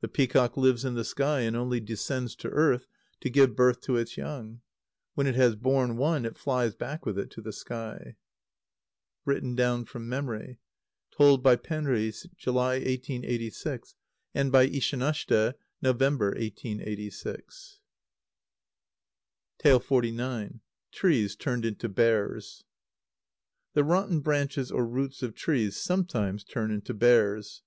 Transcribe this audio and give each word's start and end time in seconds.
The 0.00 0.06
peacock 0.06 0.56
lives 0.56 0.84
in 0.84 0.94
the 0.94 1.02
sky, 1.02 1.40
and 1.40 1.56
only 1.56 1.80
descends 1.80 2.36
to 2.36 2.48
earth 2.50 2.86
to 3.18 3.28
give 3.28 3.56
birth 3.56 3.80
to 3.80 3.96
its 3.96 4.16
young. 4.16 4.60
When 5.14 5.26
it 5.26 5.34
has 5.34 5.56
borne 5.56 5.96
one, 5.96 6.24
it 6.24 6.38
flies 6.38 6.76
back 6.76 7.04
with 7.04 7.18
it 7.18 7.32
to 7.32 7.40
the 7.40 7.52
sky. 7.52 8.14
(Written 9.24 9.56
down 9.56 9.84
from 9.84 10.08
memory. 10.08 10.60
Told 11.10 11.42
by 11.42 11.56
Penri, 11.56 12.12
July, 12.36 12.74
1886, 12.74 13.96
and 14.36 14.52
by 14.52 14.68
Ishanashte, 14.68 15.54
November, 15.82 16.26
1886.) 16.26 17.80
xlix. 19.58 20.60
Trees 20.92 21.34
turned 21.34 21.64
into 21.64 21.88
Bears. 21.88 22.62
The 23.74 23.82
rotten 23.82 24.20
branches 24.20 24.70
or 24.70 24.86
roots 24.86 25.24
of 25.24 25.34
trees 25.34 25.76
sometimes 25.76 26.44
turn 26.44 26.70
into 26.70 26.94
bears. 26.94 27.62